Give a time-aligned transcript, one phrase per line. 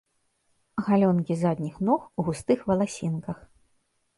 [0.87, 3.37] Галёнкі задніх ног у густых валасінках.